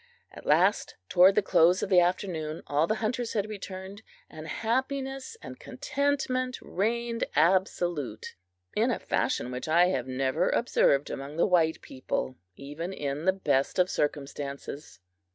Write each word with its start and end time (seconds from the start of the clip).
At 0.31 0.47
last, 0.47 0.95
toward 1.09 1.35
the 1.35 1.43
close 1.43 1.83
of 1.83 1.89
the 1.91 1.99
afternoon, 1.99 2.63
all 2.65 2.87
the 2.87 2.95
hunters 3.05 3.33
had 3.33 3.47
returned, 3.47 4.01
and 4.31 4.47
happiness 4.47 5.37
and 5.43 5.59
contentment 5.59 6.57
reigned 6.59 7.25
absolute, 7.35 8.33
in 8.75 8.89
a 8.89 8.97
fashion 8.97 9.51
which 9.51 9.67
I 9.67 9.89
have 9.89 10.07
never 10.07 10.49
observed 10.49 11.11
among 11.11 11.37
the 11.37 11.45
white 11.45 11.81
people, 11.83 12.35
even 12.55 12.93
in 12.93 13.25
the 13.25 13.31
best 13.33 13.77
of 13.77 13.91
circumstances. 13.91 14.99